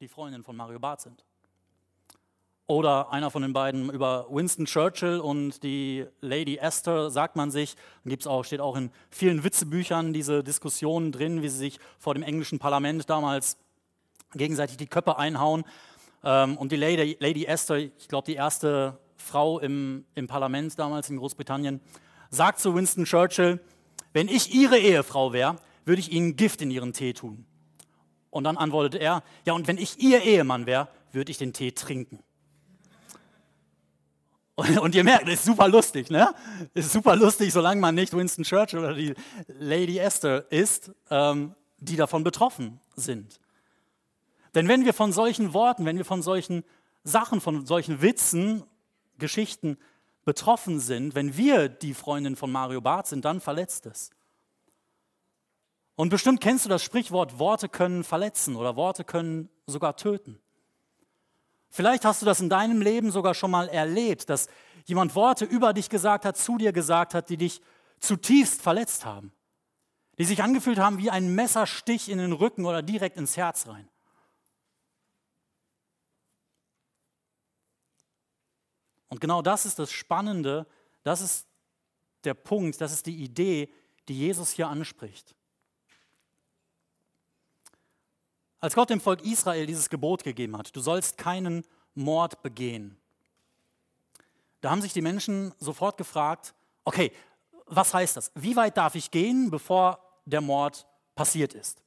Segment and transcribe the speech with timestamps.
[0.00, 1.24] die Freundin von Mario Barth sind.
[2.66, 7.76] Oder einer von den beiden über Winston Churchill und die Lady Esther sagt man sich,
[8.06, 12.22] gibt's auch, steht auch in vielen Witzebüchern diese Diskussionen drin, wie sie sich vor dem
[12.22, 13.58] englischen Parlament damals
[14.32, 15.64] gegenseitig die Köpfe einhauen.
[16.24, 21.10] Ähm, und die Lady, Lady Esther, ich glaube die erste Frau im, im Parlament damals
[21.10, 21.80] in Großbritannien,
[22.30, 23.60] sagt zu Winston Churchill,
[24.14, 27.44] wenn ich Ihre Ehefrau wäre, würde ich Ihnen Gift in Ihren Tee tun.
[28.30, 31.72] Und dann antwortet er, ja, und wenn ich Ihr Ehemann wäre, würde ich den Tee
[31.72, 32.20] trinken.
[34.54, 36.34] Und, ihr merkt, das ist super lustig, ne?
[36.74, 39.14] Ist super lustig, solange man nicht Winston Churchill oder die
[39.46, 43.40] Lady Esther ist, ähm, die davon betroffen sind.
[44.54, 46.62] Denn wenn wir von solchen Worten, wenn wir von solchen
[47.04, 48.64] Sachen, von solchen Witzen,
[49.18, 49.78] Geschichten
[50.24, 54.10] betroffen sind, wenn wir die Freundin von Mario Barth sind, dann verletzt es.
[56.00, 60.40] Und bestimmt kennst du das Sprichwort, Worte können verletzen oder Worte können sogar töten.
[61.68, 64.48] Vielleicht hast du das in deinem Leben sogar schon mal erlebt, dass
[64.86, 67.60] jemand Worte über dich gesagt hat, zu dir gesagt hat, die dich
[67.98, 69.30] zutiefst verletzt haben,
[70.16, 73.86] die sich angefühlt haben wie ein Messerstich in den Rücken oder direkt ins Herz rein.
[79.10, 80.66] Und genau das ist das Spannende,
[81.02, 81.46] das ist
[82.24, 83.70] der Punkt, das ist die Idee,
[84.08, 85.36] die Jesus hier anspricht.
[88.60, 92.96] Als Gott dem Volk Israel dieses Gebot gegeben hat, du sollst keinen Mord begehen,
[94.60, 97.12] da haben sich die Menschen sofort gefragt, okay,
[97.66, 98.30] was heißt das?
[98.34, 101.82] Wie weit darf ich gehen, bevor der Mord passiert ist?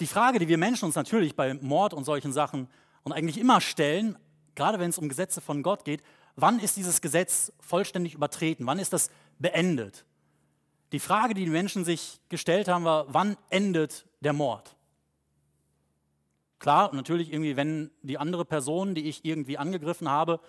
[0.00, 2.68] Die Frage, die wir Menschen uns natürlich bei Mord und solchen Sachen
[3.02, 4.18] und eigentlich immer stellen,
[4.54, 6.02] gerade wenn es um Gesetze von Gott geht,
[6.34, 8.66] wann ist dieses Gesetz vollständig übertreten?
[8.66, 10.04] Wann ist das beendet?
[10.92, 14.75] Die Frage, die die Menschen sich gestellt haben, war, wann endet der Mord?
[16.66, 20.40] Klar, natürlich irgendwie, wenn die andere Person, die ich irgendwie angegriffen habe,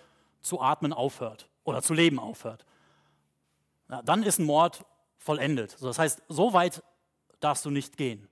[0.42, 2.66] zu atmen aufhört oder zu leben aufhört.
[3.88, 4.84] Ja, dann ist ein Mord
[5.20, 5.78] vollendet.
[5.80, 6.82] Das heißt, so weit
[7.40, 8.28] darfst du nicht gehen.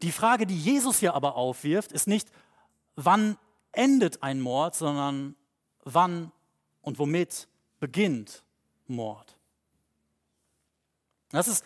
[0.00, 2.30] Die Frage, die Jesus hier aber aufwirft, ist nicht,
[2.96, 3.36] wann
[3.72, 5.36] endet ein Mord, sondern
[5.84, 6.32] wann
[6.80, 7.46] und womit
[7.78, 8.42] beginnt
[8.86, 9.36] Mord.
[11.28, 11.62] Das ist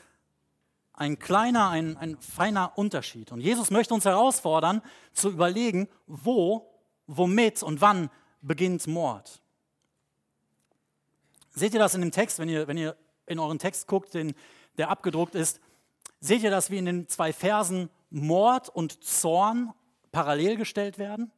[1.03, 3.33] ein kleiner, ein, ein feiner Unterschied.
[3.33, 4.83] Und Jesus möchte uns herausfordern,
[5.13, 6.71] zu überlegen, wo,
[7.07, 8.09] womit und wann
[8.41, 9.43] beginnt Mord.
[11.51, 12.97] Seht ihr das in dem Text, wenn ihr, wenn ihr
[13.27, 14.35] in euren Text guckt, den,
[14.79, 15.61] der abgedruckt ist?
[16.21, 19.73] Seht ihr das, wie in den zwei Versen Mord und Zorn
[20.13, 21.33] parallel gestellt werden?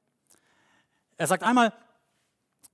[1.17, 1.73] Er sagt einmal,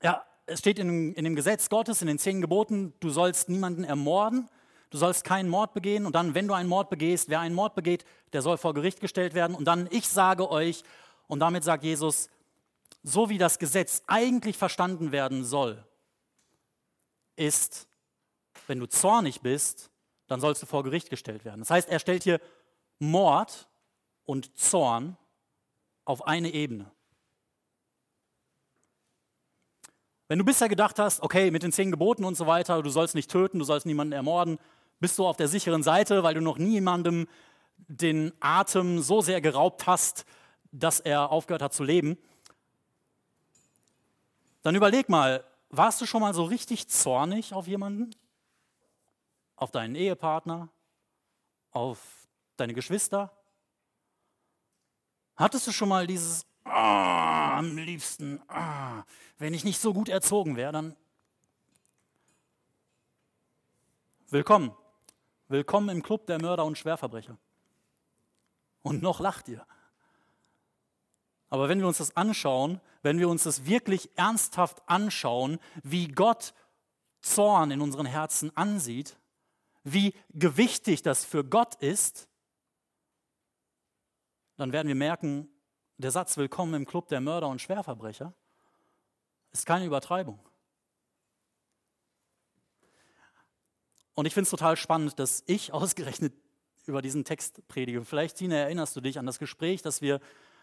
[0.03, 3.85] ja, es steht in, in dem Gesetz Gottes, in den zehn Geboten, du sollst niemanden
[3.85, 4.49] ermorden,
[4.91, 7.75] du sollst keinen Mord begehen und dann, wenn du einen Mord begehst, wer einen Mord
[7.75, 10.83] begeht, der soll vor Gericht gestellt werden und dann, ich sage euch,
[11.29, 12.29] und damit sagt Jesus,
[13.03, 15.85] so wie das Gesetz eigentlich verstanden werden soll,
[17.37, 17.89] ist,
[18.67, 19.91] wenn du zornig bist,
[20.27, 21.61] dann sollst du vor Gericht gestellt werden.
[21.61, 22.41] Das heißt, er stellt hier
[22.99, 23.69] Mord
[24.27, 25.17] und Zorn
[26.05, 26.91] auf eine Ebene.
[30.29, 33.17] Wenn du bisher gedacht hast, okay, mit den zehn Geboten und so weiter, du sollst
[33.17, 34.59] nicht töten, du sollst niemanden ermorden,
[35.01, 37.27] bist du auf der sicheren Seite, weil du noch niemandem
[37.89, 40.25] den Atem so sehr geraubt hast,
[40.71, 42.17] dass er aufgehört hat zu leben,
[44.63, 48.11] dann überleg mal, warst du schon mal so richtig zornig auf jemanden?
[49.57, 50.69] Auf deinen Ehepartner?
[51.71, 53.33] Auf deine Geschwister?
[55.37, 59.03] Hattest du schon mal dieses, oh, am liebsten, oh,
[59.39, 60.97] wenn ich nicht so gut erzogen wäre, dann
[64.29, 64.73] willkommen.
[65.51, 67.37] Willkommen im Club der Mörder und Schwerverbrecher.
[68.83, 69.67] Und noch lacht ihr.
[71.49, 76.55] Aber wenn wir uns das anschauen, wenn wir uns das wirklich ernsthaft anschauen, wie Gott
[77.21, 79.19] Zorn in unseren Herzen ansieht,
[79.83, 82.29] wie gewichtig das für Gott ist,
[84.57, 85.49] dann werden wir merken,
[85.97, 88.33] der Satz Willkommen im Club der Mörder und Schwerverbrecher
[89.51, 90.39] ist keine Übertreibung.
[94.15, 96.33] Und ich finde es total spannend, dass ich ausgerechnet
[96.87, 98.05] über diesen Text predige.
[98.05, 100.21] Vielleicht, Tina, erinnerst du dich an das Gespräch, das wir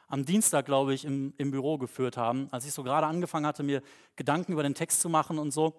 [0.07, 3.63] am Dienstag, glaube ich, im, im Büro geführt haben, als ich so gerade angefangen hatte,
[3.63, 3.81] mir
[4.15, 5.75] Gedanken über den Text zu machen und so.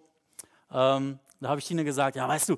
[0.71, 2.57] Ähm, da habe ich Tina gesagt, ja, weißt du,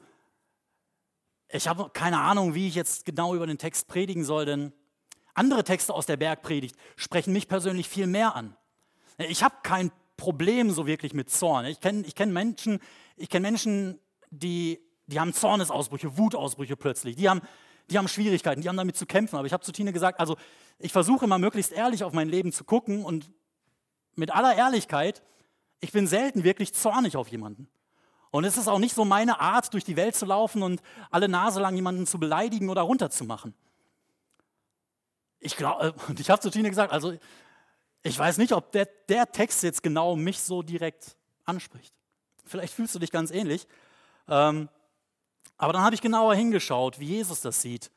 [1.48, 4.72] ich habe keine Ahnung, wie ich jetzt genau über den Text predigen soll, denn
[5.34, 8.56] andere Texte aus der Bergpredigt sprechen mich persönlich viel mehr an.
[9.18, 11.66] Ich habe kein Problem so wirklich mit Zorn.
[11.66, 12.80] Ich kenne ich kenn Menschen,
[13.16, 13.98] ich kenn Menschen
[14.30, 14.80] die,
[15.10, 17.16] die haben Zornesausbrüche, Wutausbrüche plötzlich.
[17.16, 17.40] Die haben,
[17.90, 19.36] die haben Schwierigkeiten, die haben damit zu kämpfen.
[19.36, 20.36] Aber ich habe zu Tine gesagt, also
[20.78, 23.30] ich versuche immer möglichst ehrlich auf mein Leben zu gucken und
[24.14, 25.22] mit aller Ehrlichkeit,
[25.80, 27.68] ich bin selten wirklich zornig auf jemanden.
[28.30, 30.80] Und es ist auch nicht so meine Art, durch die Welt zu laufen und
[31.10, 33.54] alle Nase lang jemanden zu beleidigen oder runterzumachen.
[35.40, 37.14] Ich glaube, und ich habe zu Tine gesagt, also
[38.02, 41.92] ich weiß nicht, ob der, der Text jetzt genau mich so direkt anspricht.
[42.44, 43.66] Vielleicht fühlst du dich ganz ähnlich.
[44.28, 44.68] Ähm,
[45.60, 47.90] aber dann habe ich genauer hingeschaut, wie Jesus das sieht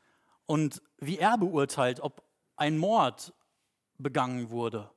[0.44, 2.22] und wie er beurteilt, ob
[2.56, 3.32] ein Mord
[3.96, 4.90] begangen wurde.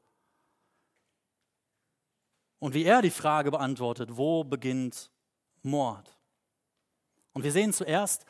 [2.59, 5.09] Und wie er die Frage beantwortet, wo beginnt
[5.61, 6.17] Mord?
[7.31, 8.25] Und wir sehen zuerst,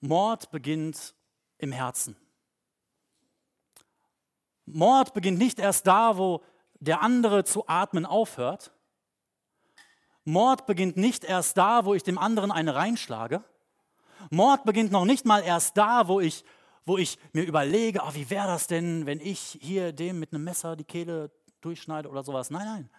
[0.00, 1.14] Mord beginnt
[1.58, 2.16] im Herzen.
[4.64, 6.42] Mord beginnt nicht erst da, wo
[6.80, 8.72] der andere zu atmen aufhört.
[10.24, 13.44] Mord beginnt nicht erst da, wo ich dem anderen eine reinschlage.
[14.30, 16.44] Mord beginnt noch nicht mal erst da, wo ich,
[16.84, 20.44] wo ich mir überlege, oh, wie wäre das denn, wenn ich hier dem mit einem
[20.44, 21.30] Messer die Kehle
[21.60, 22.50] durchschneide oder sowas.
[22.50, 22.90] Nein, nein.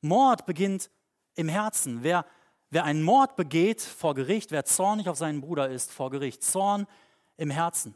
[0.00, 0.90] Mord beginnt
[1.34, 2.02] im Herzen.
[2.02, 2.24] Wer,
[2.70, 6.86] wer einen Mord begeht vor Gericht, wer zornig auf seinen Bruder ist vor Gericht, Zorn
[7.36, 7.94] im Herzen.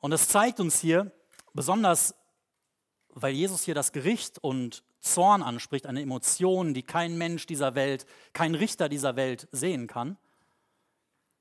[0.00, 1.12] Und es zeigt uns hier,
[1.52, 2.14] besonders
[3.20, 8.06] weil Jesus hier das Gericht und Zorn anspricht, eine Emotion, die kein Mensch dieser Welt,
[8.32, 10.16] kein Richter dieser Welt sehen kann.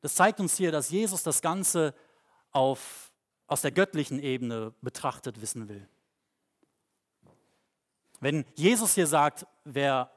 [0.08, 1.94] Das zeigt uns hier, dass Jesus das Ganze
[2.52, 3.12] auf,
[3.46, 5.86] aus der göttlichen Ebene betrachtet wissen will.
[8.22, 10.10] Wenn Jesus hier sagt, wer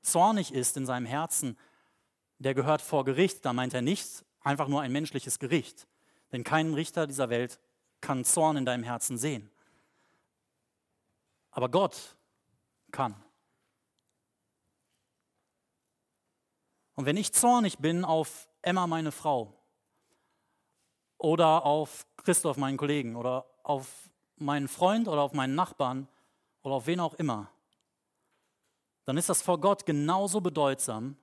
[0.00, 1.58] zornig ist in seinem Herzen,
[2.38, 5.86] der gehört vor Gericht, dann meint er nicht einfach nur ein menschliches Gericht.
[6.32, 7.60] Denn kein Richter dieser Welt
[8.00, 9.50] kann Zorn in deinem Herzen sehen.
[11.50, 12.16] Aber Gott
[12.92, 13.14] kann.
[16.94, 19.52] Und wenn ich zornig bin auf Emma, meine Frau,
[21.18, 26.08] oder auf Christoph, meinen Kollegen, oder auf meinen Freund oder auf meinen Nachbarn.
[26.62, 27.50] Oder auf wen auch immer,
[29.04, 31.18] dann ist das vor Gott genauso bedeutsam,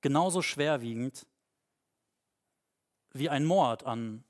[0.00, 1.24] genauso schwerwiegend
[3.12, 4.24] wie ein Mord an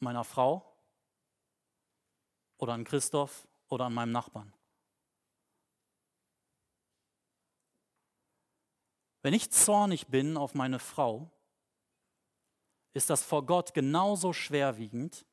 [0.00, 0.64] meiner Frau
[2.58, 4.52] oder an Christoph oder an meinem Nachbarn.
[9.22, 11.30] Wenn ich zornig bin auf meine Frau,
[12.92, 15.24] ist das vor Gott genauso schwerwiegend,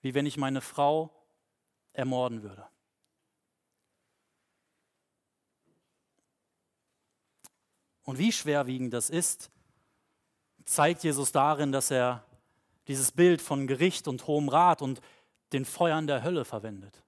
[0.00, 1.10] wie wenn ich meine Frau
[1.92, 2.68] ermorden würde.
[8.04, 9.50] Und wie schwerwiegend das ist,
[10.64, 12.24] zeigt Jesus darin, dass er
[12.86, 15.00] dieses Bild von Gericht und hohem Rat und
[15.52, 17.02] den Feuern der Hölle verwendet.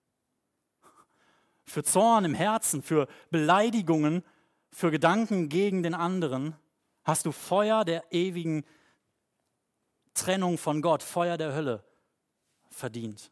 [1.64, 4.24] Für Zorn im Herzen, für Beleidigungen,
[4.72, 6.56] für Gedanken gegen den anderen
[7.04, 8.64] hast du Feuer der ewigen
[10.14, 11.84] Trennung von Gott, Feuer der Hölle
[12.70, 13.30] verdient.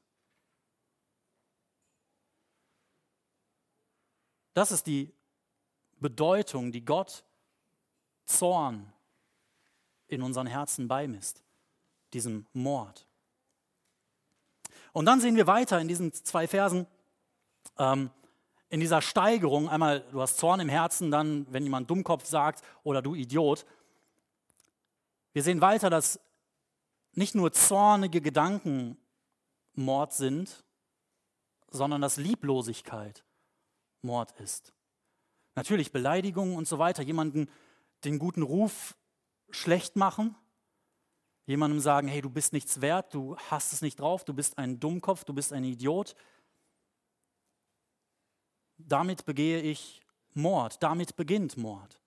[4.55, 5.15] Das ist die
[6.01, 7.25] Bedeutung, die Gott
[8.25, 8.93] Zorn
[10.09, 11.45] in unseren Herzen beimisst,
[12.13, 13.07] diesem Mord.
[14.93, 16.87] Und dann sehen wir weiter in diesen zwei Versen,
[17.79, 18.11] ähm,
[18.71, 23.01] in dieser Steigerung, einmal du hast Zorn im Herzen, dann wenn jemand Dummkopf sagt oder
[23.01, 23.65] du Idiot.
[25.33, 26.21] Wir sehen weiter, dass
[27.13, 28.97] nicht nur zornige Gedanken
[29.75, 30.65] Mord sind,
[31.71, 33.25] sondern dass Lieblosigkeit
[34.03, 34.73] Mord ist.
[35.55, 37.49] Natürlich Beleidigungen und so weiter, jemanden
[38.05, 38.97] den guten Ruf
[39.51, 40.37] schlecht machen,
[41.47, 44.79] jemandem sagen, hey, du bist nichts wert, du hast es nicht drauf, du bist ein
[44.79, 46.15] Dummkopf, du bist ein Idiot.
[48.79, 50.01] Damit begehe ich
[50.35, 51.99] Mord, damit beginnt Mord.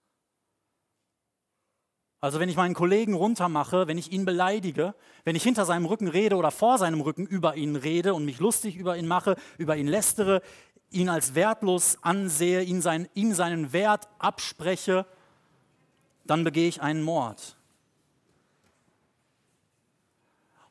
[2.22, 6.08] Also wenn ich meinen Kollegen runtermache, wenn ich ihn beleidige, wenn ich hinter seinem Rücken
[6.08, 9.75] rede oder vor seinem Rücken über ihn rede und mich lustig über ihn mache, über
[9.75, 10.44] ihn lästere,
[10.92, 15.08] ihn als wertlos ansehe, ihn, sein, ihm seinen Wert abspreche,
[16.25, 17.58] dann begehe ich einen Mord.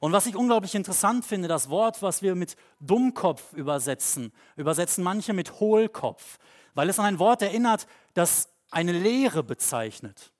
[0.01, 5.35] Und was ich unglaublich interessant finde, das Wort, was wir mit Dummkopf übersetzen, übersetzen manche
[5.35, 6.39] mit Hohlkopf,
[6.75, 10.33] weil es an ein Wort erinnert, das eine Lehre bezeichnet.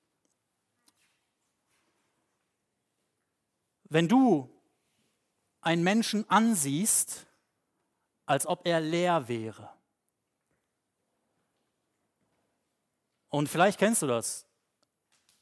[3.83, 4.49] Wenn du
[5.61, 7.27] einen Menschen ansiehst,
[8.25, 9.69] als ob er leer wäre,
[13.29, 14.47] und vielleicht kennst du das,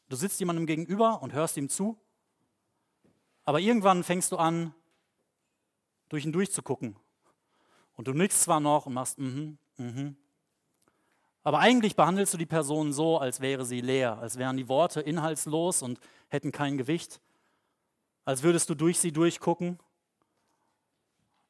[0.09, 1.97] du sitzt jemandem gegenüber und hörst ihm zu
[3.49, 4.75] aber irgendwann fängst du an,
[6.07, 6.95] durch ihn durchzugucken.
[7.95, 10.15] Und du nickst zwar noch und machst, mhm, mhm.
[11.41, 15.01] Aber eigentlich behandelst du die Person so, als wäre sie leer, als wären die Worte
[15.01, 17.19] inhaltslos und hätten kein Gewicht.
[18.23, 19.79] als würdest du durch sie durchgucken,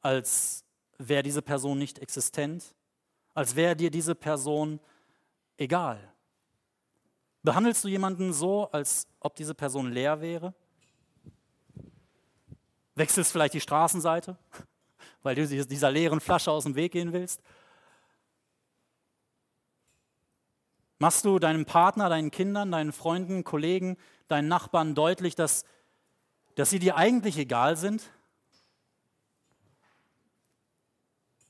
[0.00, 0.64] als
[0.96, 2.74] wäre diese Person nicht existent,
[3.34, 4.80] als wäre dir diese Person
[5.58, 6.14] egal.
[7.42, 10.54] Behandelst du jemanden so, als ob diese Person leer wäre?
[13.00, 14.36] Wechselst vielleicht die Straßenseite,
[15.22, 17.40] weil du dieser leeren Flasche aus dem Weg gehen willst?
[20.98, 23.96] Machst du deinem Partner, deinen Kindern, deinen Freunden, Kollegen,
[24.28, 25.64] deinen Nachbarn deutlich, dass,
[26.56, 28.02] dass sie dir eigentlich egal sind?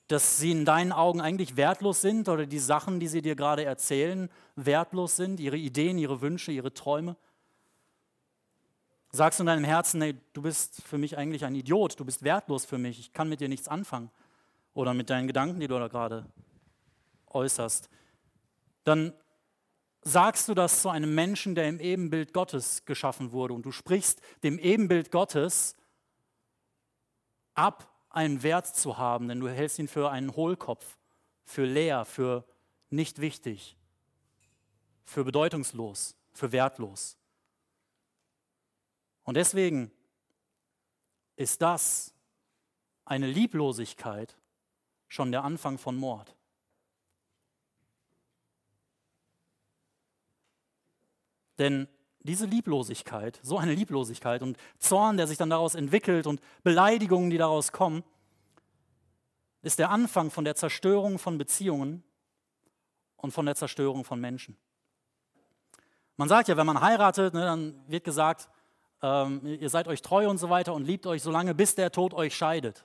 [0.06, 3.64] Dass sie in deinen Augen eigentlich wertlos sind oder die Sachen, die sie dir gerade
[3.64, 7.16] erzählen, wertlos sind, ihre Ideen, ihre Wünsche, ihre Träume?
[9.12, 12.22] Sagst du in deinem Herzen, nee, du bist für mich eigentlich ein Idiot, du bist
[12.22, 14.10] wertlos für mich, ich kann mit dir nichts anfangen.
[14.72, 16.26] Oder mit deinen Gedanken, die du da gerade
[17.26, 17.90] äußerst.
[18.84, 19.12] Dann
[20.02, 24.20] sagst du das zu einem Menschen, der im Ebenbild Gottes geschaffen wurde und du sprichst
[24.42, 25.76] dem Ebenbild Gottes
[27.54, 30.98] ab, einen Wert zu haben, denn du hältst ihn für einen Hohlkopf,
[31.44, 32.44] für leer, für
[32.88, 33.76] nicht wichtig,
[35.04, 37.19] für bedeutungslos, für wertlos.
[39.30, 39.92] Und deswegen
[41.36, 42.12] ist das
[43.04, 44.36] eine Lieblosigkeit
[45.06, 46.34] schon der Anfang von Mord.
[51.60, 51.86] Denn
[52.18, 57.38] diese Lieblosigkeit, so eine Lieblosigkeit und Zorn, der sich dann daraus entwickelt und Beleidigungen, die
[57.38, 58.02] daraus kommen,
[59.62, 62.02] ist der Anfang von der Zerstörung von Beziehungen
[63.16, 64.56] und von der Zerstörung von Menschen.
[66.16, 68.48] Man sagt ja, wenn man heiratet, ne, dann wird gesagt,
[69.02, 71.92] ähm, ihr seid euch treu und so weiter und liebt euch so lange, bis der
[71.92, 72.84] Tod euch scheidet.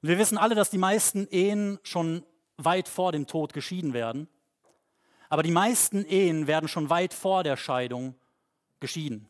[0.00, 2.24] Und wir wissen alle, dass die meisten Ehen schon
[2.56, 4.28] weit vor dem Tod geschieden werden.
[5.28, 8.14] Aber die meisten Ehen werden schon weit vor der Scheidung
[8.80, 9.28] geschieden.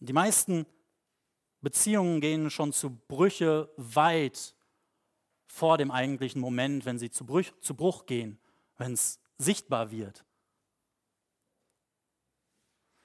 [0.00, 0.66] Die meisten
[1.60, 4.54] Beziehungen gehen schon zu Brüche weit
[5.46, 8.38] vor dem eigentlichen Moment, wenn sie zu Bruch, zu Bruch gehen,
[8.78, 10.24] wenn es sichtbar wird.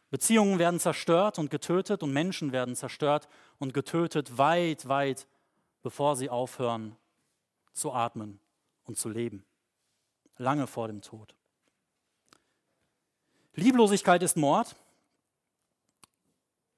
[0.10, 3.28] Beziehungen werden zerstört und getötet und Menschen werden zerstört
[3.60, 5.28] und getötet weit, weit,
[5.84, 6.96] bevor sie aufhören
[7.74, 8.40] zu atmen
[8.86, 9.46] und zu leben.
[10.38, 11.36] Lange vor dem Tod.
[13.56, 14.76] Lieblosigkeit ist Mord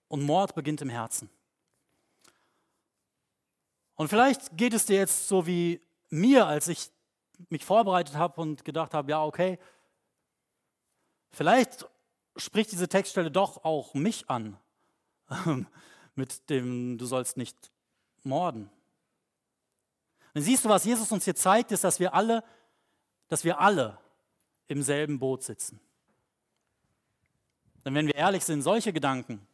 [0.08, 1.30] und Mord beginnt im Herzen.
[3.96, 6.90] Und vielleicht geht es dir jetzt so wie mir, als ich
[7.50, 9.60] mich vorbereitet habe und gedacht habe, ja, okay,
[11.32, 11.86] vielleicht
[12.40, 14.58] spricht diese Textstelle doch auch mich an
[16.16, 17.72] mit dem, du sollst nicht
[18.24, 18.70] morden.
[20.34, 22.44] Und siehst du, was Jesus uns hier zeigt, ist, dass wir alle,
[23.28, 23.98] dass wir alle
[24.68, 25.80] im selben Boot sitzen.
[27.84, 29.46] Denn wenn wir ehrlich sind, solche Gedanken,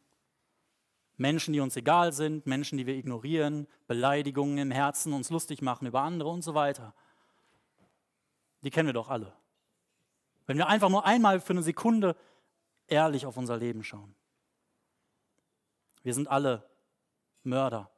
[1.16, 5.86] Menschen, die uns egal sind, Menschen, die wir ignorieren, Beleidigungen im Herzen, uns lustig machen
[5.86, 6.92] über andere und so weiter,
[8.62, 9.32] die kennen wir doch alle.
[10.46, 12.16] Wenn wir einfach nur einmal für eine Sekunde
[12.88, 14.14] ehrlich auf unser Leben schauen.
[16.02, 16.68] Wir sind alle
[17.42, 17.90] Mörder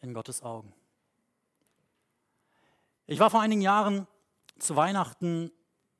[0.00, 0.72] in Gottes Augen.
[3.06, 4.06] Ich war vor einigen Jahren
[4.58, 5.50] zu Weihnachten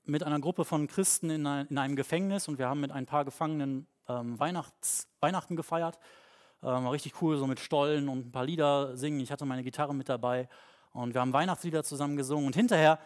[0.04, 3.86] mit einer Gruppe von Christen in, einem Gefängnis und wir haben mit ein paar Gefangenen
[4.08, 5.98] ähm, Weihnachts, Weihnachten gefeiert.
[6.62, 9.20] Ähm, war richtig cool, so mit Stollen und ein paar Lieder singen.
[9.20, 10.48] Ich hatte meine Gitarre mit dabei
[10.92, 12.46] und wir haben Weihnachtslieder zusammen gesungen.
[12.46, 12.98] Und hinterher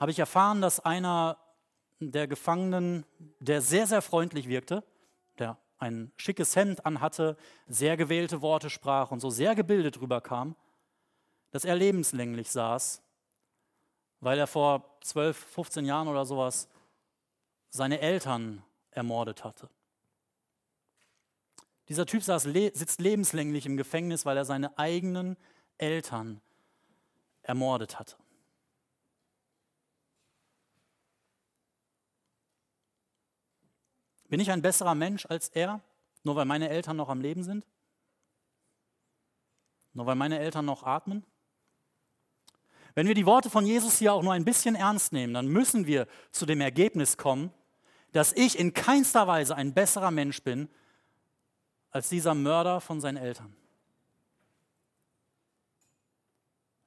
[0.00, 1.36] habe ich erfahren, dass einer
[2.10, 3.06] der Gefangenen,
[3.38, 4.82] der sehr, sehr freundlich wirkte,
[5.38, 7.36] der ein schickes Hemd anhatte,
[7.68, 10.56] sehr gewählte Worte sprach und so sehr gebildet rüberkam,
[11.50, 13.02] dass er lebenslänglich saß
[14.22, 16.68] weil er vor 12, 15 Jahren oder sowas
[17.70, 19.68] seine Eltern ermordet hatte.
[21.88, 25.36] Dieser Typ saß, sitzt lebenslänglich im Gefängnis, weil er seine eigenen
[25.76, 26.40] Eltern
[27.42, 28.16] ermordet hatte.
[34.32, 35.82] Bin ich ein besserer Mensch als er,
[36.22, 37.66] nur weil meine Eltern noch am Leben sind?
[39.92, 41.22] Nur weil meine Eltern noch atmen?
[42.94, 45.86] Wenn wir die Worte von Jesus hier auch nur ein bisschen ernst nehmen, dann müssen
[45.86, 47.52] wir zu dem Ergebnis kommen,
[48.12, 50.70] dass ich in keinster Weise ein besserer Mensch bin
[51.90, 53.54] als dieser Mörder von seinen Eltern.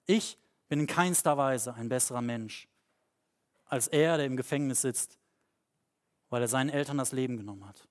[0.08, 2.68] Ich bin in keinster Weise ein besserer Mensch
[3.68, 5.20] als er, der im Gefängnis sitzt,
[6.30, 7.88] weil er seinen Eltern das Leben genommen hat.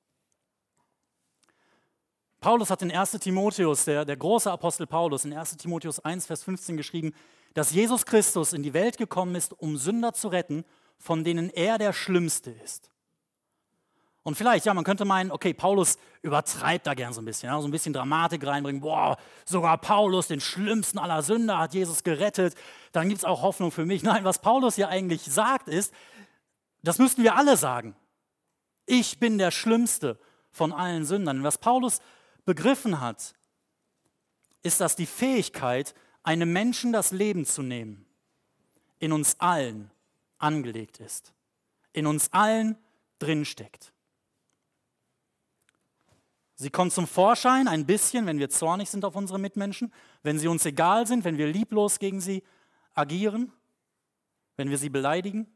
[2.41, 6.43] Paulus hat in 1 Timotheus, der, der große Apostel Paulus, in 1 Timotheus 1, Vers
[6.43, 7.15] 15 geschrieben,
[7.55, 10.65] dass Jesus Christus in die Welt gekommen ist, um Sünder zu retten,
[10.99, 12.91] von denen er der Schlimmste ist.
[14.25, 17.61] Und vielleicht, ja, man könnte meinen, okay, Paulus übertreibt da gern so ein bisschen, ja,
[17.61, 18.81] so ein bisschen Dramatik reinbringen.
[18.81, 22.55] Boah, sogar Paulus, den schlimmsten aller Sünder, hat Jesus gerettet.
[22.93, 24.03] Dann gibt es auch Hoffnung für mich.
[24.03, 25.93] Nein, was Paulus hier eigentlich sagt, ist,
[26.83, 27.95] das müssten wir alle sagen.
[28.87, 30.19] Ich bin der Schlimmste
[30.51, 31.43] von allen Sündern.
[31.43, 32.01] Was Paulus
[32.45, 33.35] begriffen hat,
[34.63, 38.07] ist, dass die Fähigkeit, einem Menschen das Leben zu nehmen,
[38.99, 39.91] in uns allen
[40.39, 41.35] angelegt ist.
[41.93, 42.79] In uns allen
[43.19, 43.93] drinsteckt.
[46.57, 50.49] Sie kommt zum Vorschein ein bisschen, wenn wir zornig sind auf unsere Mitmenschen, wenn sie
[50.49, 52.43] uns egal sind, wenn wir lieblos gegen sie
[52.95, 53.53] agieren,
[54.57, 55.47] wenn wir sie beleidigen.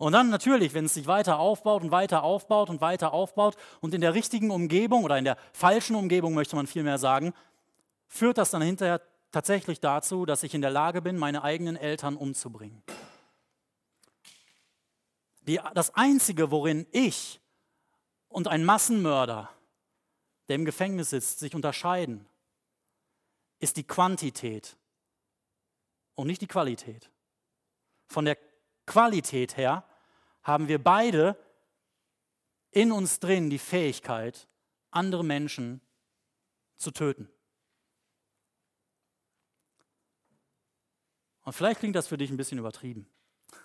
[0.00, 3.92] Und dann natürlich, wenn es sich weiter aufbaut und weiter aufbaut und weiter aufbaut und
[3.92, 7.34] in der richtigen Umgebung oder in der falschen Umgebung möchte man vielmehr sagen,
[8.08, 12.16] führt das dann hinterher tatsächlich dazu, dass ich in der Lage bin, meine eigenen Eltern
[12.16, 12.82] umzubringen.
[15.42, 17.38] Die, das Einzige, worin ich
[18.30, 19.50] und ein Massenmörder
[20.48, 22.26] der im Gefängnis sitzt, sich unterscheiden,
[23.58, 24.78] ist die Quantität
[26.14, 27.10] und nicht die Qualität.
[28.08, 28.38] Von der
[28.86, 29.84] Qualität her
[30.42, 31.36] haben wir beide
[32.70, 34.48] in uns drin die Fähigkeit,
[34.90, 35.80] andere Menschen
[36.76, 37.28] zu töten.
[41.42, 43.06] Und vielleicht klingt das für dich ein bisschen übertrieben.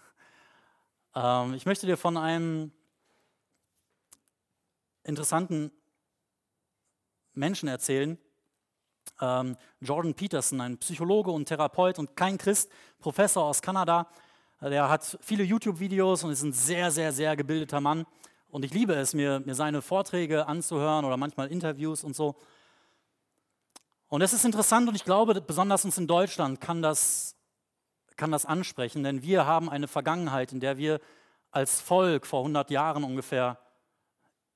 [1.18, 2.74] Ähm, ich möchte dir von einem
[5.04, 5.72] interessanten
[7.32, 8.18] Menschen erzählen.
[9.22, 14.10] Ähm, Jordan Peterson, ein Psychologe und Therapeut und kein Christ, Professor aus Kanada,
[14.62, 18.06] der hat viele YouTube-Videos und ist ein sehr, sehr, sehr gebildeter Mann.
[18.50, 22.36] Und ich liebe es, mir, mir seine Vorträge anzuhören oder manchmal Interviews und so.
[24.08, 27.36] Und es ist interessant und ich glaube, besonders uns in Deutschland kann das,
[28.16, 31.02] kann das ansprechen, denn wir haben eine Vergangenheit, in der wir
[31.52, 33.58] als Volk vor 100 Jahren ungefähr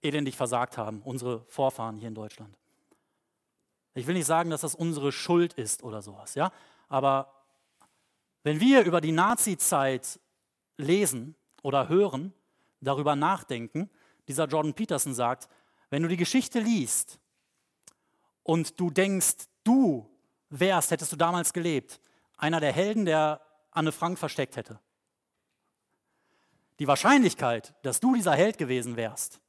[0.02, 2.58] elendig versagt haben, unsere Vorfahren hier in Deutschland.
[3.96, 6.52] Ich will nicht sagen, dass das unsere Schuld ist oder sowas, ja?
[6.88, 7.39] Aber
[8.44, 10.20] wenn wir über die Nazi-Zeit
[10.78, 12.34] lesen oder hören,
[12.82, 13.90] darüber nachdenken,
[14.28, 15.50] dieser Jordan Peterson sagt,
[15.90, 17.20] wenn du die Geschichte liest
[18.44, 20.10] und du denkst, du
[20.50, 22.00] wärst, hättest du damals gelebt,
[22.38, 24.80] einer der Helden, der Anne Frank versteckt hätte.
[26.80, 29.42] Die Wahrscheinlichkeit, dass du dieser Held gewesen wärst,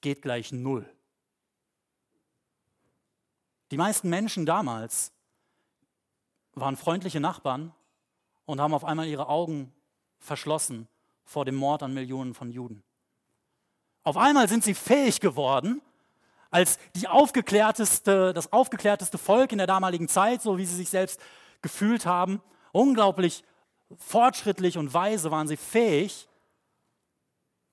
[0.00, 0.88] geht gleich null.
[3.70, 5.12] Die meisten Menschen damals
[6.54, 7.72] waren freundliche Nachbarn
[8.44, 9.72] und haben auf einmal ihre Augen
[10.18, 10.88] verschlossen
[11.24, 12.82] vor dem Mord an Millionen von Juden.
[14.04, 15.80] Auf einmal sind sie fähig geworden,
[16.50, 21.20] als die aufgeklärteste, das aufgeklärteste Volk in der damaligen Zeit, so wie sie sich selbst
[21.62, 23.44] gefühlt haben, unglaublich
[23.96, 26.28] fortschrittlich und weise waren sie fähig,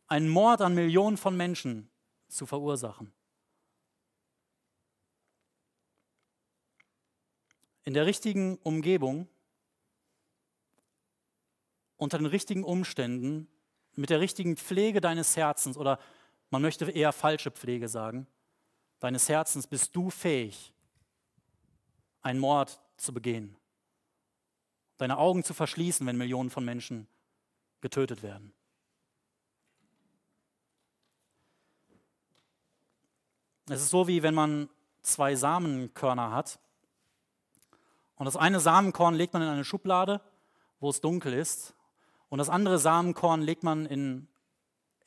[0.08, 1.90] einen Mord an Millionen von Menschen
[2.28, 3.12] zu verursachen.
[7.84, 9.28] In der richtigen Umgebung,
[11.98, 13.48] unter den richtigen Umständen,
[13.96, 16.00] mit der richtigen Pflege deines Herzens oder
[16.50, 18.28] man möchte eher falsche Pflege sagen,
[19.00, 20.74] deines Herzens bist du fähig,
[22.22, 23.56] einen Mord zu begehen,
[24.98, 27.08] deine Augen zu verschließen, wenn Millionen von Menschen
[27.82, 28.54] getötet werden.
[33.70, 34.70] Es ist so, wie wenn man
[35.04, 36.60] zwei Samenkörner hat
[38.20, 40.20] und das eine Samenkorn legt man in eine Schublade,
[40.82, 41.74] wo es dunkel ist.
[42.28, 44.28] Und das andere Samenkorn legt man in,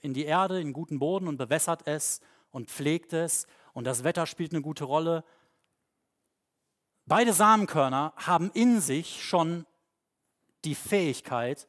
[0.01, 2.22] in die Erde, in guten Boden und bewässert es
[2.53, 3.46] und pflegt es.
[3.75, 5.25] Und das Wetter spielt eine gute Rolle.
[7.05, 9.66] Beide Samenkörner haben in sich schon
[10.64, 11.68] die Fähigkeit,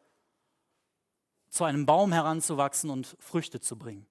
[1.50, 4.08] zu einem Baum heranzuwachsen und Früchte zu bringen.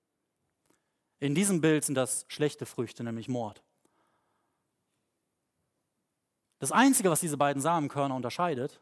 [1.18, 3.62] In diesem Bild sind das schlechte Früchte, nämlich Mord.
[6.62, 8.80] Das Einzige, was diese beiden Samenkörner unterscheidet,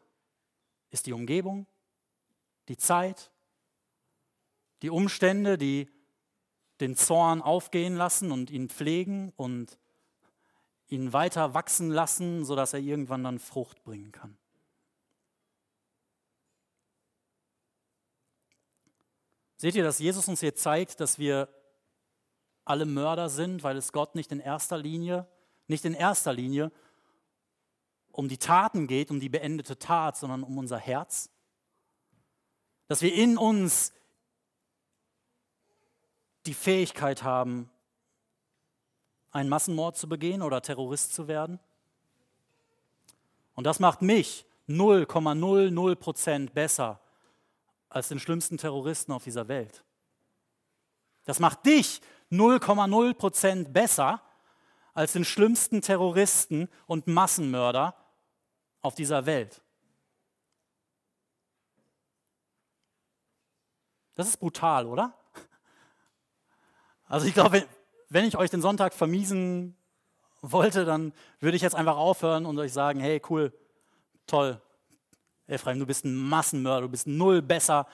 [0.91, 1.67] ist die Umgebung,
[2.69, 3.31] die Zeit,
[4.83, 5.89] die Umstände, die
[6.81, 9.79] den Zorn aufgehen lassen und ihn pflegen und
[10.89, 14.37] ihn weiter wachsen lassen, sodass er irgendwann dann Frucht bringen kann.
[19.57, 21.49] Seht ihr, dass Jesus uns hier zeigt, dass wir
[22.67, 25.27] alle Mörder sind, weil es Gott nicht in erster Linie,
[25.67, 26.71] nicht in erster Linie
[28.21, 31.31] um die Taten geht, um die beendete Tat, sondern um unser Herz.
[32.87, 33.95] Dass wir in uns
[36.45, 37.71] die Fähigkeit haben,
[39.31, 41.61] einen Massenmord zu begehen oder Terrorist zu werden.
[43.55, 47.01] Und das macht mich 0,00 Prozent besser
[47.89, 49.83] als den schlimmsten Terroristen auf dieser Welt.
[51.25, 54.21] Das macht dich 0,0 Prozent besser
[54.93, 57.95] als den schlimmsten Terroristen und Massenmörder
[58.83, 59.61] auf dieser Welt.
[64.15, 65.15] Das ist brutal, oder?
[67.07, 67.67] Also ich glaube,
[68.09, 69.77] wenn ich euch den Sonntag vermiesen
[70.43, 73.53] wollte, dann würde ich jetzt einfach aufhören und euch sagen, hey, cool,
[74.27, 74.61] toll,
[75.47, 77.87] Ephraim, du bist ein Massenmörder, du bist null besser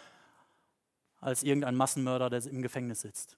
[1.21, 3.37] als irgendein Massenmörder, der im Gefängnis sitzt.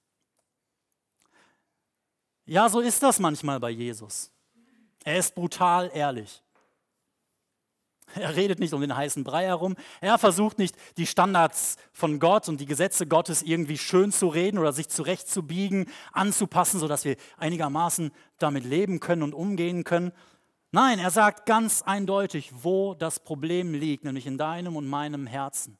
[2.45, 4.31] Ja, so ist das manchmal bei Jesus.
[5.03, 6.43] Er ist brutal ehrlich.
[8.15, 9.75] Er redet nicht um den heißen Brei herum.
[10.01, 14.57] Er versucht nicht, die Standards von Gott und die Gesetze Gottes irgendwie schön zu reden
[14.57, 20.11] oder sich zurechtzubiegen, anzupassen, sodass wir einigermaßen damit leben können und umgehen können.
[20.71, 25.77] Nein, er sagt ganz eindeutig, wo das Problem liegt, nämlich in deinem und meinem Herzen.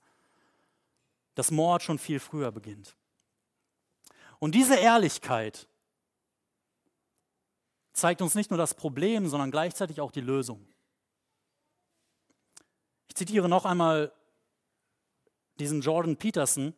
[1.35, 2.95] Das Mord schon viel früher beginnt.
[4.39, 5.67] Und diese Ehrlichkeit
[7.93, 10.65] zeigt uns nicht nur das Problem, sondern gleichzeitig auch die Lösung.
[13.19, 14.13] Ich zitiere noch einmal
[15.59, 16.73] diesen Jordan Peterson.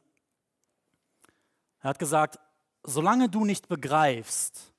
[1.82, 2.40] Er hat gesagt,
[2.82, 4.74] solange du nicht begreifst,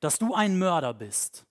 [0.00, 1.44] dass du ein Mörder bist,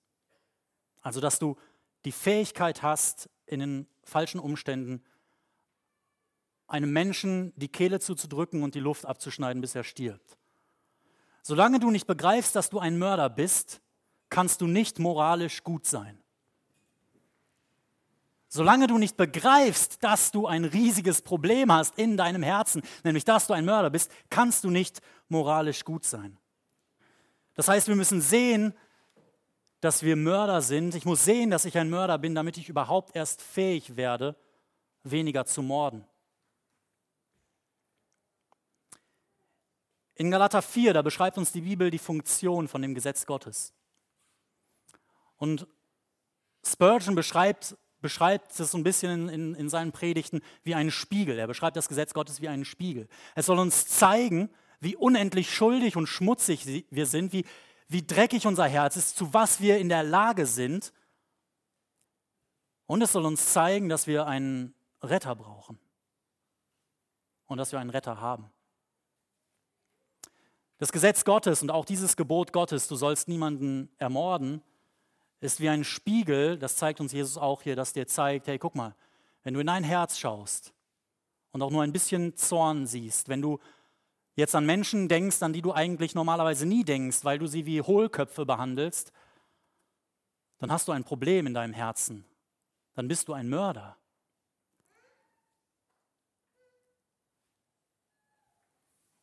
[1.03, 1.55] also dass du
[2.03, 5.03] die Fähigkeit hast, in den falschen Umständen
[6.65, 10.39] einem Menschen die Kehle zuzudrücken und die Luft abzuschneiden, bis er stirbt.
[11.43, 13.81] Solange du nicht begreifst, dass du ein Mörder bist,
[14.29, 16.20] kannst du nicht moralisch gut sein.
[18.53, 23.47] Solange du nicht begreifst, dass du ein riesiges Problem hast in deinem Herzen, nämlich dass
[23.47, 26.37] du ein Mörder bist, kannst du nicht moralisch gut sein.
[27.53, 28.73] Das heißt, wir müssen sehen,
[29.79, 30.95] dass wir Mörder sind.
[30.95, 34.35] Ich muss sehen, dass ich ein Mörder bin, damit ich überhaupt erst fähig werde,
[35.03, 36.03] weniger zu morden.
[40.15, 43.73] In Galater 4, da beschreibt uns die Bibel die Funktion von dem Gesetz Gottes.
[45.37, 45.67] Und
[46.65, 51.37] Spurgeon beschreibt beschreibt es so ein bisschen in, in seinen Predigten wie einen Spiegel.
[51.37, 53.07] Er beschreibt das Gesetz Gottes wie einen Spiegel.
[53.35, 57.45] Es soll uns zeigen, wie unendlich schuldig und schmutzig wir sind, wie,
[57.87, 60.91] wie dreckig unser Herz ist, zu was wir in der Lage sind.
[62.87, 65.79] Und es soll uns zeigen, dass wir einen Retter brauchen
[67.45, 68.51] und dass wir einen Retter haben.
[70.77, 74.63] Das Gesetz Gottes und auch dieses Gebot Gottes, du sollst niemanden ermorden,
[75.41, 78.75] ist wie ein Spiegel, das zeigt uns Jesus auch hier, dass dir zeigt, hey, guck
[78.75, 78.95] mal,
[79.43, 80.71] wenn du in dein Herz schaust
[81.51, 83.59] und auch nur ein bisschen Zorn siehst, wenn du
[84.35, 87.81] jetzt an Menschen denkst, an die du eigentlich normalerweise nie denkst, weil du sie wie
[87.81, 89.11] Hohlköpfe behandelst,
[90.59, 92.23] dann hast du ein Problem in deinem Herzen.
[92.93, 93.97] Dann bist du ein Mörder.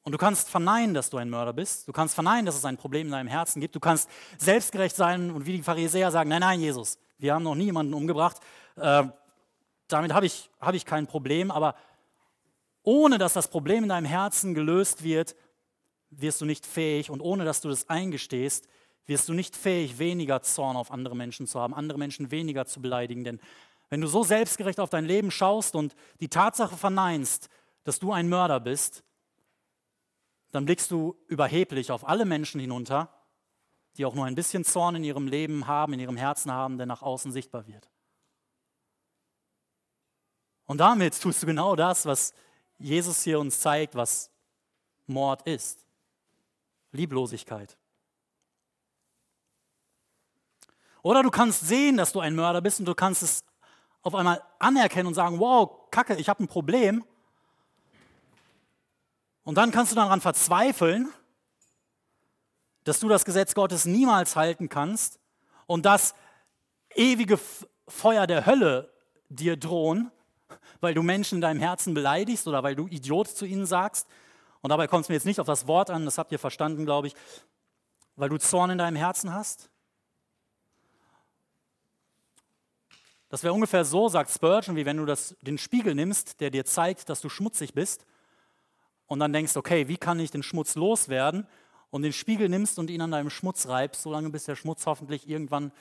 [0.08, 1.86] Und du kannst verneinen, dass du ein Mörder bist.
[1.86, 3.74] Du kannst verneinen, dass es ein Problem in deinem Herzen gibt.
[3.74, 7.54] Du kannst selbstgerecht sein und wie die Pharisäer sagen, nein, nein, Jesus, wir haben noch
[7.54, 8.38] nie jemanden umgebracht.
[8.76, 9.04] Äh,
[9.86, 11.50] damit habe ich, hab ich kein Problem.
[11.50, 11.74] Aber
[12.82, 15.36] ohne dass das Problem in deinem Herzen gelöst wird,
[16.08, 18.66] wirst du nicht fähig und ohne dass du das eingestehst,
[19.04, 22.80] wirst du nicht fähig, weniger Zorn auf andere Menschen zu haben, andere Menschen weniger zu
[22.80, 23.24] beleidigen.
[23.24, 23.40] Denn
[23.90, 27.50] wenn du so selbstgerecht auf dein Leben schaust und die Tatsache verneinst,
[27.84, 29.02] dass du ein Mörder bist,
[30.50, 33.12] dann blickst du überheblich auf alle Menschen hinunter,
[33.96, 36.86] die auch nur ein bisschen Zorn in ihrem Leben haben, in ihrem Herzen haben, der
[36.86, 37.88] nach außen sichtbar wird.
[40.66, 42.32] Und damit tust du genau das, was
[42.78, 44.30] Jesus hier uns zeigt, was
[45.06, 45.84] Mord ist.
[46.92, 47.76] Lieblosigkeit.
[51.02, 53.44] Oder du kannst sehen, dass du ein Mörder bist und du kannst es
[54.02, 57.04] auf einmal anerkennen und sagen, wow, Kacke, ich habe ein Problem
[59.48, 61.10] und dann kannst du daran verzweifeln,
[62.84, 65.18] dass du das Gesetz Gottes niemals halten kannst
[65.66, 66.14] und das
[66.94, 67.40] ewige
[67.86, 68.92] Feuer der Hölle
[69.30, 70.10] dir drohen,
[70.82, 74.06] weil du Menschen in deinem Herzen beleidigst oder weil du Idiot zu ihnen sagst.
[74.60, 76.84] Und dabei kommt es mir jetzt nicht auf das Wort an, das habt ihr verstanden,
[76.84, 77.14] glaube ich,
[78.16, 79.70] weil du Zorn in deinem Herzen hast.
[83.30, 86.66] Das wäre ungefähr so, sagt Spurgeon, wie wenn du das, den Spiegel nimmst, der dir
[86.66, 88.04] zeigt, dass du schmutzig bist
[89.08, 91.46] und dann denkst, okay, wie kann ich den Schmutz loswerden?
[91.90, 95.28] Und den Spiegel nimmst und ihn an deinem Schmutz reibst, solange bis der Schmutz hoffentlich
[95.28, 95.72] irgendwann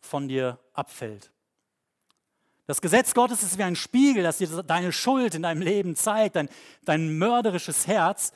[0.00, 1.32] von dir abfällt.
[2.66, 6.36] Das Gesetz Gottes ist wie ein Spiegel, das dir deine Schuld in deinem Leben zeigt,
[6.36, 6.48] dein,
[6.84, 8.32] dein mörderisches Herz.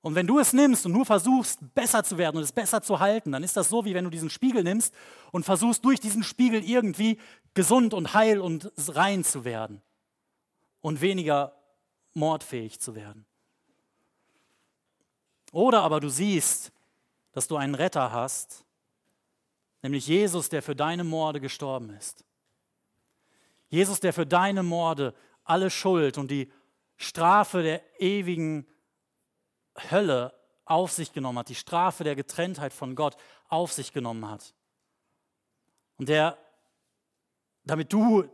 [0.00, 3.00] Und wenn du es nimmst und nur versuchst, besser zu werden und es besser zu
[3.00, 4.94] halten, dann ist das so, wie wenn du diesen Spiegel nimmst
[5.32, 7.18] und versuchst, durch diesen Spiegel irgendwie
[7.54, 9.82] gesund und heil und rein zu werden
[10.80, 11.56] und weniger
[12.12, 13.24] mordfähig zu werden.
[15.54, 16.72] Oder aber du siehst,
[17.30, 18.64] dass du einen Retter hast,
[19.82, 22.24] nämlich Jesus, der für deine Morde gestorben ist.
[23.68, 25.14] Jesus, der für deine Morde
[25.44, 26.50] alle Schuld und die
[26.96, 28.66] Strafe der ewigen
[29.92, 33.16] Hölle auf sich genommen hat, die Strafe der Getrenntheit von Gott
[33.48, 34.54] auf sich genommen hat.
[35.98, 36.36] Und der,
[37.62, 38.28] damit du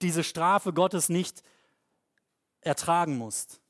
[0.00, 1.42] diese Strafe Gottes nicht
[2.62, 3.61] ertragen musst.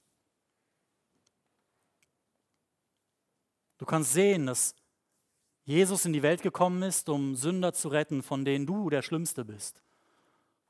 [3.82, 4.76] Du kannst sehen, dass
[5.64, 9.44] Jesus in die Welt gekommen ist, um Sünder zu retten, von denen du der Schlimmste
[9.44, 9.82] bist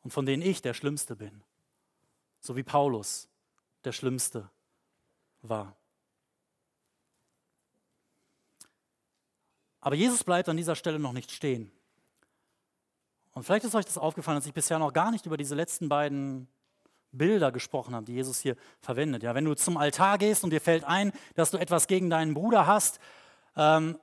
[0.03, 1.45] und von denen ich der Schlimmste bin.
[2.41, 3.29] So wie Paulus
[3.85, 4.49] der Schlimmste
[5.43, 5.77] war.
[9.83, 11.71] Aber Jesus bleibt an dieser Stelle noch nicht stehen.
[13.35, 15.91] Und vielleicht ist euch das aufgefallen, dass ich bisher noch gar nicht über diese letzten
[15.91, 16.49] beiden
[17.13, 19.23] Bilder gesprochen habe, die Jesus hier verwendet.
[19.23, 22.35] Ja, wenn du zum Altar gehst und dir fällt ein, dass du etwas gegen deinen
[22.35, 22.99] Bruder hast,
[23.57, 23.99] ähm,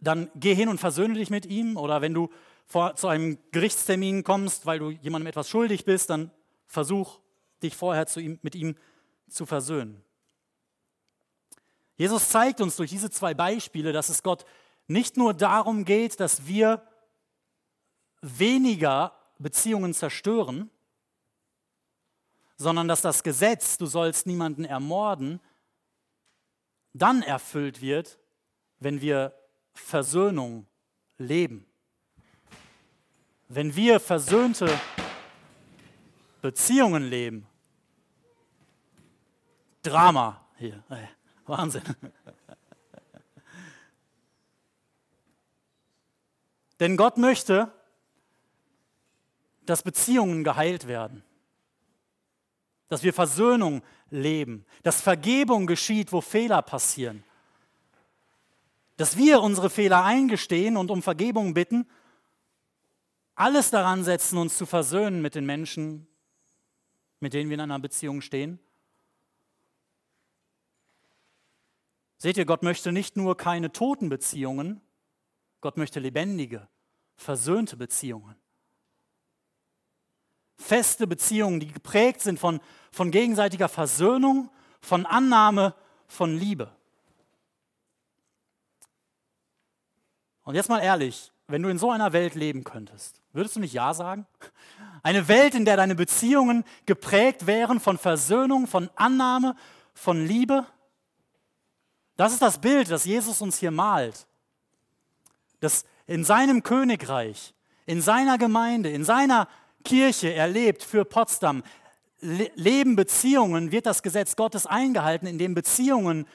[0.00, 1.76] dann geh hin und versöhne dich mit ihm.
[1.76, 2.30] Oder wenn du
[2.66, 6.30] vor, zu einem Gerichtstermin kommst, weil du jemandem etwas schuldig bist, dann
[6.66, 7.20] versuch
[7.62, 8.76] dich vorher ihm, mit ihm
[9.28, 10.02] zu versöhnen.
[11.96, 14.46] Jesus zeigt uns durch diese zwei Beispiele, dass es Gott
[14.86, 16.82] nicht nur darum geht, dass wir
[18.22, 20.70] weniger Beziehungen zerstören,
[22.60, 25.40] sondern dass das Gesetz, du sollst niemanden ermorden,
[26.92, 28.18] dann erfüllt wird,
[28.80, 29.34] wenn wir
[29.72, 30.66] Versöhnung
[31.16, 31.64] leben.
[33.48, 34.78] Wenn wir versöhnte
[36.42, 37.46] Beziehungen leben.
[39.82, 40.84] Drama hier.
[41.46, 41.82] Wahnsinn.
[46.78, 47.72] Denn Gott möchte,
[49.64, 51.24] dass Beziehungen geheilt werden,
[52.90, 57.22] dass wir Versöhnung leben, dass Vergebung geschieht, wo Fehler passieren,
[58.96, 61.88] dass wir unsere Fehler eingestehen und um Vergebung bitten,
[63.36, 66.08] alles daran setzen, uns zu versöhnen mit den Menschen,
[67.20, 68.58] mit denen wir in einer Beziehung stehen.
[72.18, 74.80] Seht ihr, Gott möchte nicht nur keine toten Beziehungen,
[75.60, 76.68] Gott möchte lebendige,
[77.16, 78.34] versöhnte Beziehungen.
[80.60, 82.60] Feste Beziehungen, die geprägt sind von,
[82.92, 85.74] von gegenseitiger Versöhnung, von Annahme,
[86.06, 86.70] von Liebe.
[90.44, 93.72] Und jetzt mal ehrlich, wenn du in so einer Welt leben könntest, würdest du nicht
[93.72, 94.26] Ja sagen?
[95.02, 99.56] Eine Welt, in der deine Beziehungen geprägt wären von Versöhnung, von Annahme,
[99.94, 100.66] von Liebe?
[102.16, 104.26] Das ist das Bild, das Jesus uns hier malt
[105.60, 107.54] dass in seinem Königreich,
[107.86, 109.46] in seiner Gemeinde, in seiner
[109.84, 111.62] Kirche erlebt für Potsdam,
[112.20, 116.26] leben Beziehungen, wird das Gesetz Gottes eingehalten, in dem Beziehungen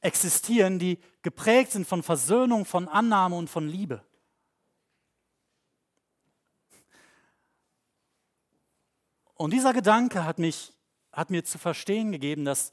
[0.00, 4.02] existieren, die geprägt sind von Versöhnung, von Annahme und von Liebe.
[9.34, 10.72] Und dieser Gedanke hat, mich,
[11.12, 12.72] hat mir zu verstehen gegeben, dass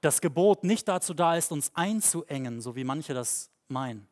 [0.00, 4.08] das Gebot nicht dazu da ist, uns einzuengen, so wie manche das mein.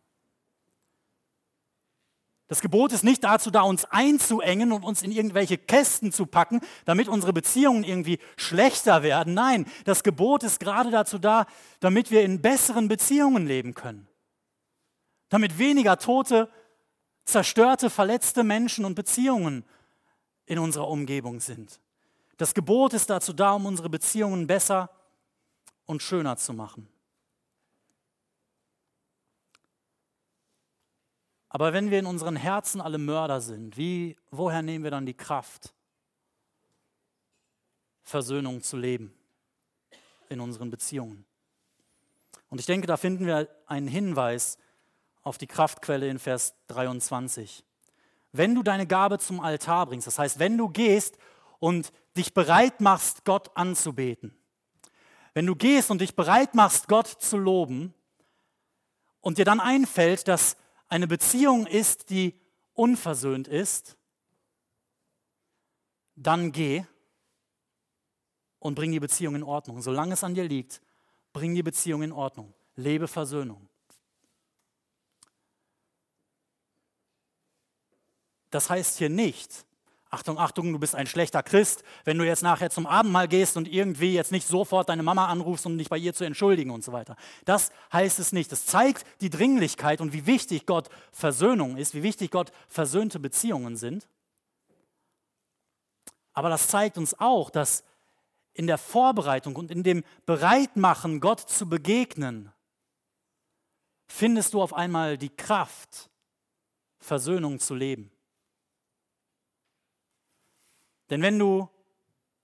[2.50, 6.60] Das Gebot ist nicht dazu da, uns einzuengen und uns in irgendwelche Kästen zu packen,
[6.84, 9.34] damit unsere Beziehungen irgendwie schlechter werden.
[9.34, 11.46] Nein, das Gebot ist gerade dazu da,
[11.78, 14.08] damit wir in besseren Beziehungen leben können.
[15.28, 16.50] Damit weniger tote,
[17.24, 19.64] zerstörte, verletzte Menschen und Beziehungen
[20.44, 21.80] in unserer Umgebung sind.
[22.36, 24.90] Das Gebot ist dazu da, um unsere Beziehungen besser
[25.86, 26.88] und schöner zu machen.
[31.50, 35.14] Aber wenn wir in unseren Herzen alle Mörder sind, wie, woher nehmen wir dann die
[35.14, 35.74] Kraft,
[38.04, 39.12] Versöhnung zu leben
[40.28, 41.26] in unseren Beziehungen?
[42.50, 44.58] Und ich denke, da finden wir einen Hinweis
[45.22, 47.64] auf die Kraftquelle in Vers 23.
[48.32, 51.18] Wenn du deine Gabe zum Altar bringst, das heißt, wenn du gehst
[51.58, 54.36] und dich bereit machst, Gott anzubeten,
[55.34, 57.92] wenn du gehst und dich bereit machst, Gott zu loben
[59.20, 60.56] und dir dann einfällt, dass
[60.90, 62.38] eine Beziehung ist, die
[62.74, 63.96] unversöhnt ist,
[66.16, 66.84] dann geh
[68.58, 69.80] und bring die Beziehung in Ordnung.
[69.80, 70.82] Solange es an dir liegt,
[71.32, 72.52] bring die Beziehung in Ordnung.
[72.74, 73.68] Lebe Versöhnung.
[78.50, 79.64] Das heißt hier nicht,
[80.12, 83.72] Achtung, Achtung, du bist ein schlechter Christ, wenn du jetzt nachher zum Abendmahl gehst und
[83.72, 86.92] irgendwie jetzt nicht sofort deine Mama anrufst, um dich bei ihr zu entschuldigen und so
[86.92, 87.14] weiter.
[87.44, 88.50] Das heißt es nicht.
[88.50, 93.76] Das zeigt die Dringlichkeit und wie wichtig Gott Versöhnung ist, wie wichtig Gott versöhnte Beziehungen
[93.76, 94.08] sind.
[96.32, 97.84] Aber das zeigt uns auch, dass
[98.52, 102.52] in der Vorbereitung und in dem Bereitmachen, Gott zu begegnen,
[104.08, 106.10] findest du auf einmal die Kraft,
[106.98, 108.10] Versöhnung zu leben.
[111.10, 111.68] Denn wenn du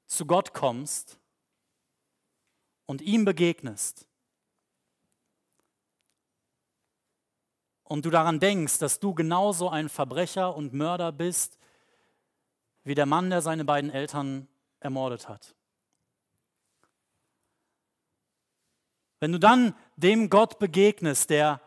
[0.07, 1.19] zu Gott kommst
[2.87, 4.07] und ihm begegnest
[7.85, 11.59] und du daran denkst, dass du genauso ein Verbrecher und Mörder bist
[12.83, 14.49] wie der Mann, der seine beiden Eltern
[14.81, 15.55] ermordet hat.
[19.19, 21.61] Wenn du dann dem Gott begegnest, der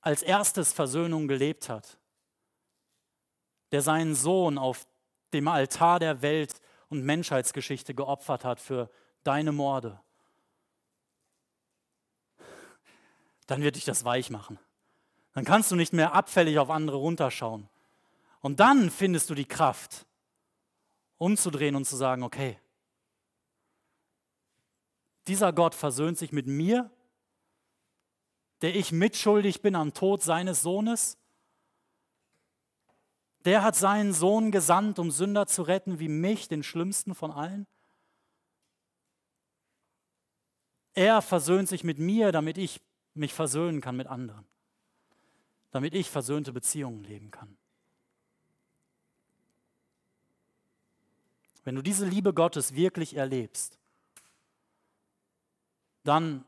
[0.00, 1.98] als erstes Versöhnung gelebt hat,
[3.72, 4.86] der seinen Sohn auf
[5.32, 8.90] dem Altar der Welt und Menschheitsgeschichte geopfert hat für
[9.24, 10.00] deine Morde,
[13.46, 14.58] dann wird dich das weich machen.
[15.32, 17.68] Dann kannst du nicht mehr abfällig auf andere runterschauen.
[18.40, 20.06] Und dann findest du die Kraft,
[21.18, 22.58] umzudrehen und zu sagen, okay,
[25.26, 26.90] dieser Gott versöhnt sich mit mir,
[28.62, 31.18] der ich mitschuldig bin am Tod seines Sohnes.
[33.46, 37.64] Der hat seinen Sohn gesandt, um Sünder zu retten, wie mich, den schlimmsten von allen.
[40.94, 42.80] Er versöhnt sich mit mir, damit ich
[43.14, 44.44] mich versöhnen kann mit anderen,
[45.70, 47.56] damit ich versöhnte Beziehungen leben kann.
[51.62, 53.78] Wenn du diese Liebe Gottes wirklich erlebst,
[56.02, 56.44] dann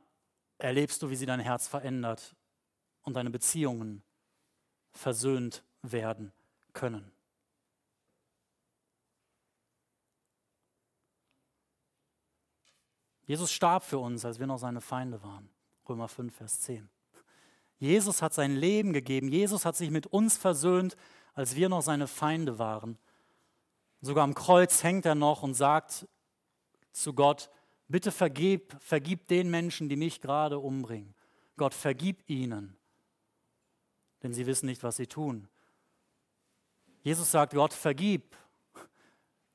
[0.59, 2.35] erlebst du, wie sie dein Herz verändert
[3.03, 4.03] und deine Beziehungen
[4.93, 6.33] versöhnt werden
[6.79, 7.11] können.
[13.27, 15.51] Jesus starb für uns, als wir noch seine Feinde waren.
[15.88, 16.88] Römer 5, Vers 10.
[17.79, 19.29] Jesus hat sein Leben gegeben.
[19.29, 20.97] Jesus hat sich mit uns versöhnt,
[21.35, 22.97] als wir noch seine Feinde waren.
[24.01, 26.09] Sogar am Kreuz hängt er noch und sagt
[26.93, 27.51] zu Gott,
[27.88, 31.14] bitte vergib, vergib den Menschen, die mich gerade umbringen.
[31.57, 32.77] Gott, vergib ihnen,
[34.23, 35.49] denn sie wissen nicht, was sie tun.
[37.09, 38.37] Jesus sagt, Gott, vergib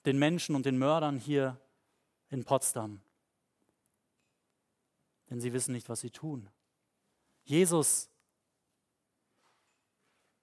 [0.06, 1.60] den Menschen und den Mördern hier
[2.30, 3.02] in Potsdam
[5.34, 6.48] denn sie wissen nicht, was sie tun.
[7.44, 8.08] Jesus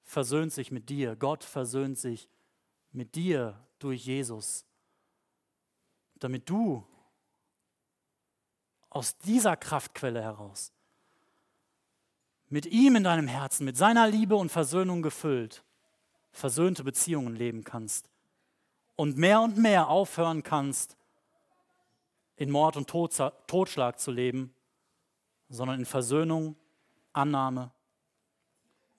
[0.02, 2.28] versöhnt sich mit dir, Gott versöhnt sich
[2.90, 4.64] mit dir durch Jesus,
[6.16, 6.84] damit du
[8.88, 10.72] aus dieser Kraftquelle heraus,
[12.48, 15.62] mit ihm in deinem Herzen, mit seiner Liebe und Versöhnung gefüllt,
[16.32, 18.10] versöhnte Beziehungen leben kannst
[18.96, 20.96] und mehr und mehr aufhören kannst,
[22.36, 24.54] in Mord und Totschlag zu leben
[25.50, 26.56] sondern in Versöhnung,
[27.12, 27.70] Annahme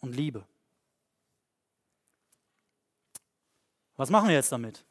[0.02, 0.46] und Liebe.
[3.96, 4.84] Was machen wir jetzt damit?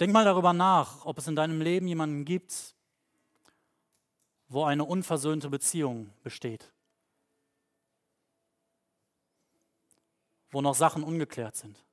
[0.00, 2.74] Denk mal darüber nach, ob es in deinem Leben jemanden gibt,
[4.48, 6.72] wo eine unversöhnte Beziehung besteht,
[10.50, 11.84] wo noch Sachen ungeklärt sind.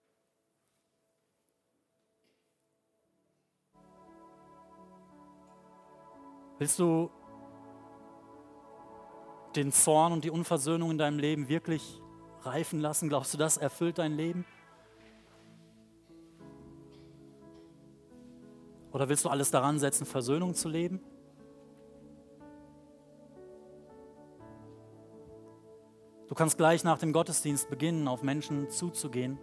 [6.59, 7.11] Willst du
[9.55, 12.01] den Zorn und die Unversöhnung in deinem Leben wirklich
[12.41, 13.09] reifen lassen?
[13.09, 14.45] Glaubst du, das erfüllt dein Leben?
[18.91, 21.01] Oder willst du alles daran setzen, Versöhnung zu leben?
[26.33, 29.37] Du kannst gleich nach dem Gottesdienst beginnen, auf Menschen zuzugehen,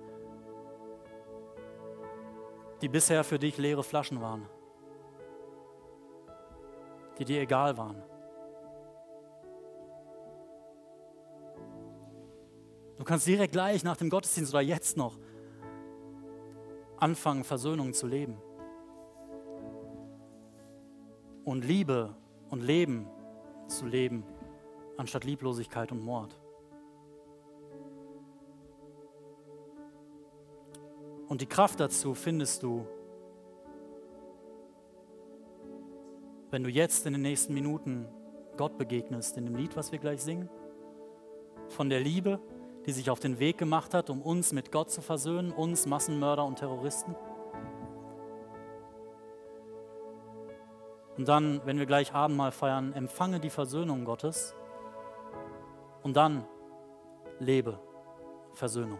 [2.82, 4.48] die bisher für dich leere Flaschen waren
[7.20, 8.02] die dir egal waren.
[12.96, 15.18] Du kannst direkt gleich nach dem Gottesdienst oder jetzt noch
[16.96, 18.38] anfangen, Versöhnung zu leben.
[21.44, 22.16] Und Liebe
[22.48, 23.06] und Leben
[23.68, 24.24] zu leben,
[24.96, 26.40] anstatt Lieblosigkeit und Mord.
[31.30, 32.86] Und die Kraft dazu findest du
[36.50, 38.08] wenn du jetzt in den nächsten Minuten
[38.56, 40.50] Gott begegnest, in dem Lied, was wir gleich singen,
[41.68, 42.40] von der Liebe,
[42.86, 46.44] die sich auf den Weg gemacht hat, um uns mit Gott zu versöhnen, uns Massenmörder
[46.44, 47.14] und Terroristen.
[51.16, 54.54] Und dann, wenn wir gleich Abendmahl feiern, empfange die Versöhnung Gottes
[56.02, 56.44] und dann
[57.38, 57.78] lebe
[58.54, 58.98] Versöhnung.